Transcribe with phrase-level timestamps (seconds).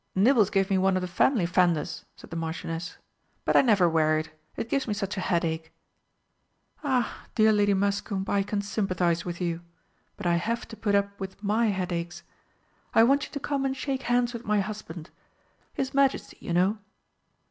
[0.15, 2.97] "Nibbles gave me one of the family fenders," said the Marchioness,
[3.45, 5.71] "but I never wear it it gives me such a headache."
[6.83, 9.61] "Ah, dear Lady Muscombe, I can sympathise with you
[10.17, 12.23] but I have to put up with my headaches.
[12.95, 15.11] I want you to come and shake hands with my husband
[15.71, 16.79] His Majesty, you know."